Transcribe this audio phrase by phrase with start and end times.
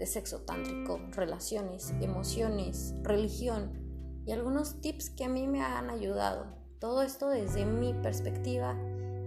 [0.00, 3.70] de sexo tántrico, relaciones, emociones, religión
[4.24, 6.46] y algunos tips que a mí me han ayudado.
[6.78, 8.74] Todo esto desde mi perspectiva,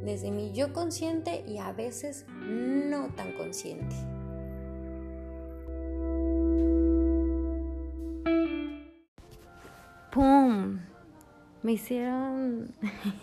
[0.04, 3.96] desde mi yo consciente y a veces no tan consciente.
[10.12, 10.80] ¡Pum!
[11.62, 12.74] Me hicieron...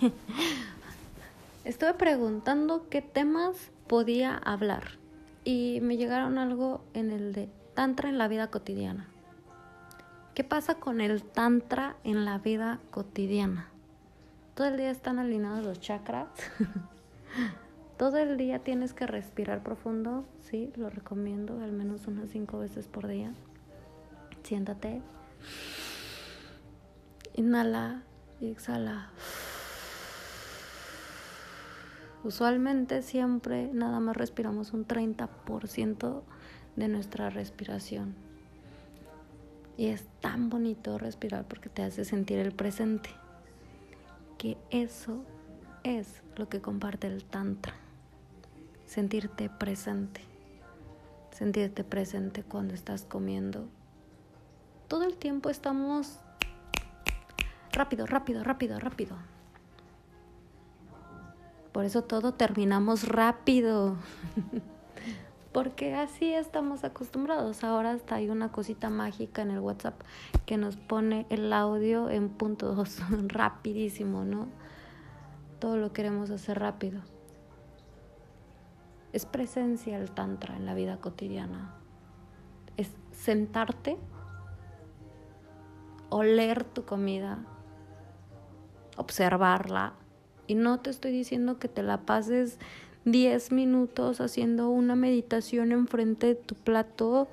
[1.65, 3.57] Estuve preguntando qué temas
[3.89, 5.00] podía hablar
[5.51, 9.09] y me llegaron algo en el de Tantra en la vida cotidiana.
[10.35, 13.69] ¿Qué pasa con el Tantra en la vida cotidiana?
[14.55, 16.29] Todo el día están alineados los chakras.
[17.99, 22.87] Todo el día tienes que respirar profundo, sí, lo recomiendo, al menos unas cinco veces
[22.87, 23.33] por día.
[24.45, 25.03] Siéntate.
[27.35, 28.03] Inhala
[28.41, 29.11] y exhala.
[32.23, 36.23] Usualmente siempre nada más respiramos un 30%
[36.77, 38.15] de nuestra respiración.
[39.79, 43.09] Y es tan bonito respirar porque te hace sentir el presente.
[44.37, 45.25] Que eso
[45.83, 47.75] es lo que comparte el Tantra.
[48.85, 50.21] Sentirte presente.
[51.31, 53.67] Sentirte presente cuando estás comiendo.
[54.89, 56.19] Todo el tiempo estamos
[57.73, 59.17] rápido, rápido, rápido, rápido.
[61.73, 63.97] Por eso todo terminamos rápido.
[65.53, 67.65] Porque así estamos acostumbrados.
[67.65, 70.01] Ahora hasta hay una cosita mágica en el WhatsApp
[70.47, 74.49] que nos pone el audio en punto dos, rapidísimo, ¿no?
[75.59, 77.03] Todo lo queremos hacer rápido.
[79.13, 81.75] Es presencia el tantra en la vida cotidiana.
[82.77, 83.99] Es sentarte,
[86.11, 87.45] oler tu comida,
[88.97, 89.95] observarla,
[90.51, 92.59] y no te estoy diciendo que te la pases
[93.05, 97.29] 10 minutos haciendo una meditación enfrente de tu plato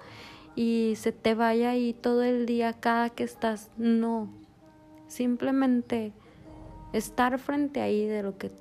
[0.55, 3.71] y se te vaya ahí todo el día cada que estás.
[3.75, 4.29] No.
[5.07, 6.13] Simplemente
[6.93, 8.51] estar frente ahí de lo que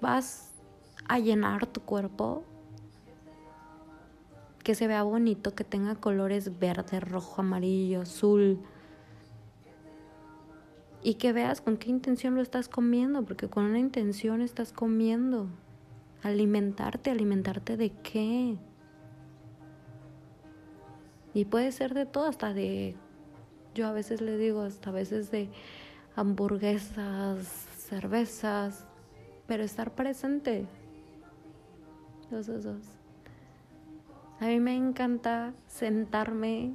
[0.00, 0.52] vas
[1.08, 2.44] a llenar tu cuerpo.
[4.62, 8.60] Que se vea bonito, que tenga colores verde, rojo, amarillo, azul
[11.04, 15.48] y que veas con qué intención lo estás comiendo, porque con una intención estás comiendo.
[16.22, 18.56] Alimentarte, alimentarte de qué.
[21.34, 22.96] Y puede ser de todo, hasta de,
[23.74, 25.50] yo a veces le digo, hasta a veces de
[26.16, 28.86] hamburguesas, cervezas,
[29.46, 30.66] pero estar presente.
[32.30, 32.82] Dos, dos, dos.
[34.40, 36.72] A mí me encanta sentarme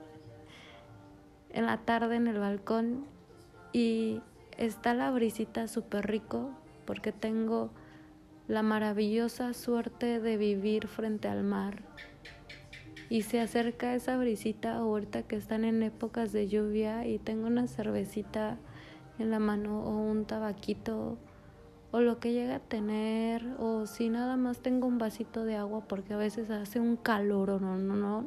[1.48, 3.13] en la tarde en el balcón
[3.74, 4.22] y
[4.56, 6.52] está la brisita súper rico
[6.86, 7.70] porque tengo
[8.46, 11.82] la maravillosa suerte de vivir frente al mar.
[13.10, 17.66] Y se acerca esa brisita ahorita que están en épocas de lluvia y tengo una
[17.66, 18.58] cervecita
[19.18, 21.18] en la mano o un tabaquito
[21.90, 25.84] o lo que llega a tener o si nada más tengo un vasito de agua
[25.86, 28.26] porque a veces hace un calor o no, no, no,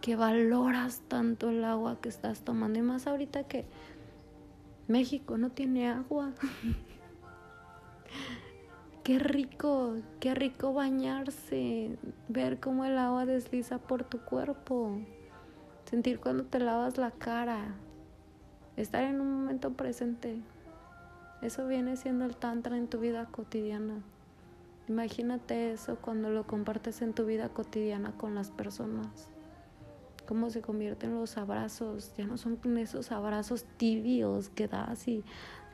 [0.00, 3.64] que valoras tanto el agua que estás tomando y más ahorita que
[4.88, 6.32] México no tiene agua.
[9.02, 11.96] qué rico, qué rico bañarse,
[12.28, 14.98] ver cómo el agua desliza por tu cuerpo,
[15.88, 17.74] sentir cuando te lavas la cara,
[18.76, 20.40] estar en un momento presente.
[21.40, 24.02] Eso viene siendo el tantra en tu vida cotidiana.
[24.88, 29.33] Imagínate eso cuando lo compartes en tu vida cotidiana con las personas
[30.26, 35.24] cómo se convierten los abrazos, ya no son esos abrazos tibios que das y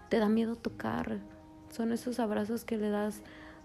[0.08, 1.20] te da miedo tocar,
[1.70, 3.22] son esos abrazos que le das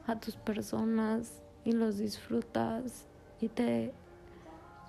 [0.07, 3.07] a tus personas y los disfrutas
[3.41, 3.93] y te,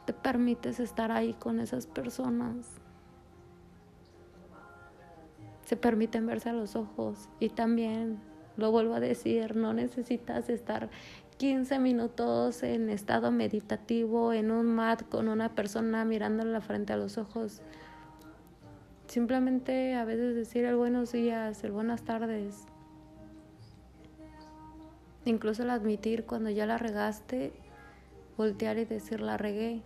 [0.05, 2.69] te permites estar ahí con esas personas.
[5.65, 8.21] Se permiten verse a los ojos y también,
[8.57, 10.91] lo vuelvo a decir, no necesitas estar
[11.39, 17.19] 15 minutos en estado meditativo, en un mat con una persona mirándola frente a los
[17.19, 17.61] ojos.
[19.07, 22.65] Simplemente a veces decir el buenos días, el buenas tardes.
[25.27, 27.53] Incluso el admitir cuando ya la regaste,
[28.39, 29.83] voltear y decir la regué.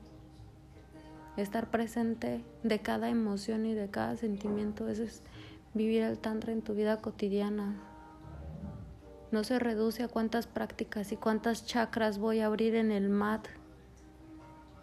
[1.37, 4.89] estar presente de cada emoción y de cada sentimiento.
[4.89, 5.23] Eso es
[5.75, 7.90] vivir el tantra en tu vida cotidiana.
[9.31, 13.47] No se reduce a cuántas prácticas y cuántas chakras voy a abrir en el mat.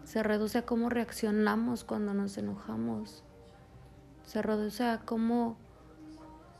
[0.05, 3.25] Se reduce a cómo reaccionamos cuando nos enojamos.
[4.23, 5.57] Se reduce a cómo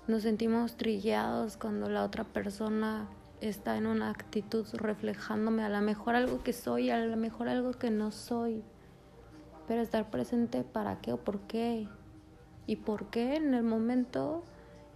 [0.08, 3.08] nos sentimos trillados cuando la otra persona
[3.40, 7.72] está en una actitud reflejándome a lo mejor algo que soy, a lo mejor algo
[7.72, 8.64] que no soy.
[9.66, 11.88] Pero estar presente para qué o por qué.
[12.66, 14.44] Y por qué en el momento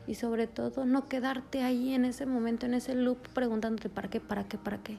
[0.08, 4.20] y sobre todo no quedarte ahí en ese momento, en ese loop preguntándote para qué,
[4.20, 4.98] para qué, para qué.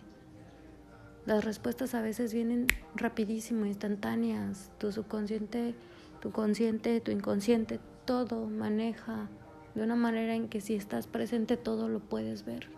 [1.27, 2.67] Las respuestas a veces vienen
[2.97, 4.73] rapidísimo, instantáneas.
[4.79, 5.75] Tu subconsciente,
[6.21, 9.29] tu consciente, tu inconsciente, todo maneja
[9.75, 12.69] de una manera en que si estás presente todo lo puedes ver.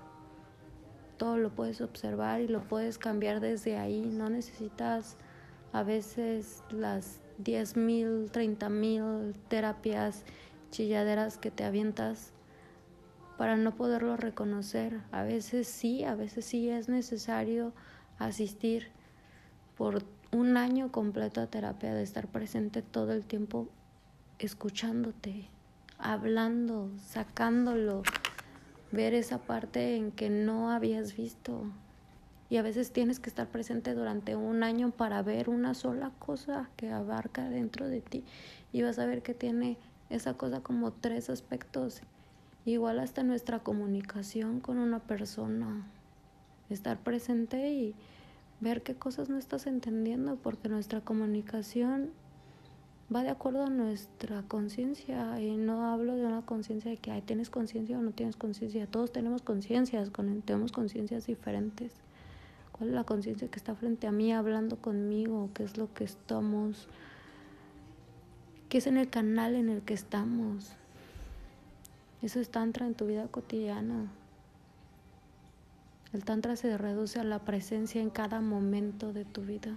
[1.17, 4.05] Todo lo puedes observar y lo puedes cambiar desde ahí.
[4.05, 5.17] No necesitas
[5.73, 10.25] a veces las 10.000, 30.000 terapias
[10.75, 12.33] chilladeras que te avientas
[13.39, 15.01] para no poderlo reconocer.
[15.13, 17.73] A veces sí, a veces sí es necesario
[18.19, 18.89] asistir
[19.77, 23.69] por un año completo a terapia, de estar presente todo el tiempo
[24.41, 25.49] escuchándote,
[25.97, 28.03] hablando, sacándolo,
[28.91, 31.67] ver esa parte en que no habías visto.
[32.51, 36.69] Y a veces tienes que estar presente durante un año para ver una sola cosa
[36.77, 38.25] que abarca dentro de ti
[38.73, 39.79] y vas a ver que tiene
[40.11, 42.03] esa cosa como tres aspectos.
[42.65, 45.87] Igual hasta nuestra comunicación con una persona.
[46.71, 47.95] Estar presente y
[48.61, 52.11] ver qué cosas no estás entendiendo, porque nuestra comunicación
[53.15, 55.39] va de acuerdo a nuestra conciencia.
[55.41, 58.87] Y no hablo de una conciencia de que Ay, tienes conciencia o no tienes conciencia.
[58.87, 60.11] Todos tenemos conciencias,
[60.45, 61.93] tenemos conciencias diferentes.
[62.73, 65.51] ¿Cuál es la conciencia que está frente a mí hablando conmigo?
[65.55, 66.89] ¿Qué es lo que estamos?
[68.75, 70.73] Que es en el canal en el que estamos.
[72.23, 74.11] Eso es tantra en tu vida cotidiana.
[76.13, 79.77] El tantra se reduce a la presencia en cada momento de tu vida.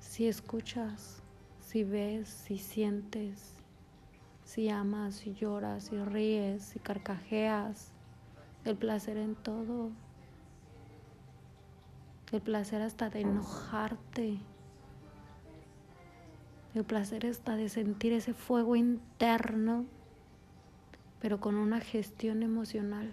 [0.00, 1.22] Si escuchas,
[1.60, 3.54] si ves, si sientes,
[4.42, 7.92] si amas, si lloras, si ríes, si carcajeas,
[8.64, 9.92] el placer en todo,
[12.32, 14.40] el placer hasta de enojarte,
[16.74, 19.84] el placer está de sentir ese fuego interno,
[21.20, 23.12] pero con una gestión emocional.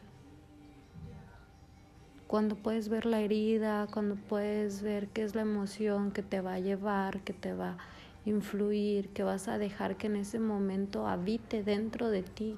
[2.28, 6.54] Cuando puedes ver la herida, cuando puedes ver qué es la emoción que te va
[6.54, 7.78] a llevar, que te va a
[8.26, 12.56] influir, que vas a dejar que en ese momento habite dentro de ti,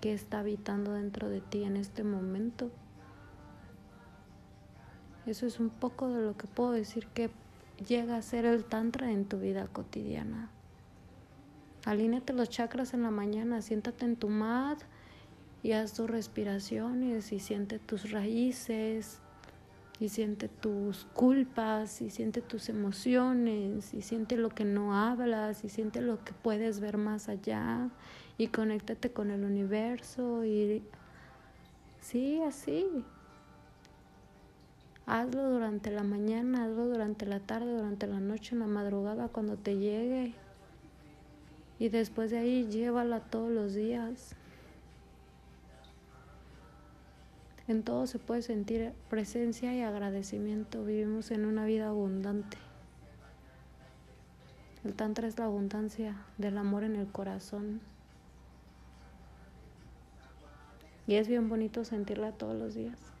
[0.00, 2.70] que está habitando dentro de ti en este momento.
[5.26, 7.30] Eso es un poco de lo que puedo decir que
[7.86, 10.50] llega a ser el tantra en tu vida cotidiana.
[11.84, 14.80] Alíneate los chakras en la mañana, siéntate en tu mat
[15.62, 19.20] y haz tus respiraciones y siente tus raíces
[20.00, 25.68] y siente tus culpas y siente tus emociones y siente lo que no hablas y
[25.68, 27.90] siente lo que puedes ver más allá
[28.38, 30.82] y conéctate con el universo y
[32.00, 33.04] sí, así.
[35.06, 39.56] Hazlo durante la mañana, hazlo durante la tarde, durante la noche, en la madrugada, cuando
[39.56, 40.34] te llegue.
[41.78, 44.34] Y después de ahí llévala todos los días.
[47.66, 50.84] En todo se puede sentir presencia y agradecimiento.
[50.84, 52.58] Vivimos en una vida abundante.
[54.84, 57.80] El Tantra es la abundancia del amor en el corazón.
[61.06, 63.13] Y es bien bonito sentirla todos los días.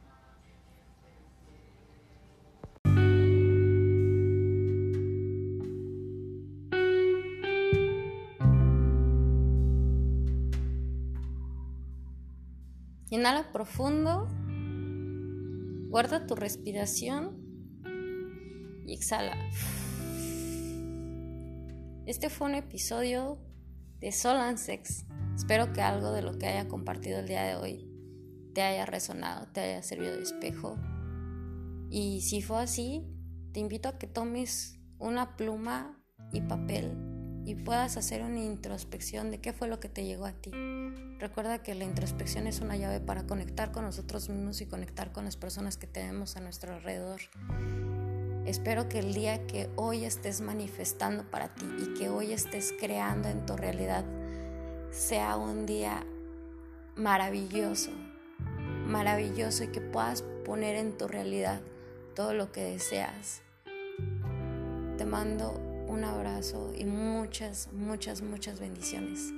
[13.24, 14.28] Inhala profundo,
[15.88, 17.40] guarda tu respiración
[18.86, 19.34] y exhala.
[22.04, 23.38] Este fue un episodio
[23.98, 25.06] de Sol and Sex.
[25.34, 27.90] Espero que algo de lo que haya compartido el día de hoy
[28.52, 30.76] te haya resonado, te haya servido de espejo.
[31.88, 33.10] Y si fue así,
[33.54, 35.98] te invito a que tomes una pluma
[36.30, 37.13] y papel
[37.46, 40.50] y puedas hacer una introspección de qué fue lo que te llegó a ti.
[41.18, 45.24] Recuerda que la introspección es una llave para conectar con nosotros mismos y conectar con
[45.24, 47.20] las personas que tenemos a nuestro alrededor.
[48.46, 53.28] Espero que el día que hoy estés manifestando para ti y que hoy estés creando
[53.28, 54.04] en tu realidad
[54.90, 56.04] sea un día
[56.94, 57.90] maravilloso,
[58.86, 61.60] maravilloso y que puedas poner en tu realidad
[62.14, 63.40] todo lo que deseas.
[64.98, 69.32] Te mando un abrazo y muchas, muchas, muchas bendiciones.